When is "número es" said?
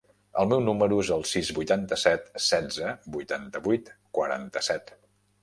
0.69-1.11